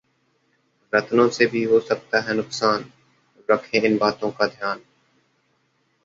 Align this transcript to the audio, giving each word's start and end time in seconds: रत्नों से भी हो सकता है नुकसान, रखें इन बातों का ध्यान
रत्नों 0.93 1.27
से 1.29 1.45
भी 1.45 1.63
हो 1.63 1.79
सकता 1.79 2.21
है 2.21 2.33
नुकसान, 2.33 2.85
रखें 3.49 3.81
इन 3.81 3.97
बातों 3.97 4.31
का 4.31 4.47
ध्यान 4.47 4.81